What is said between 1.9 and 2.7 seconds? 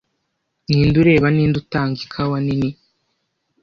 ikawa nini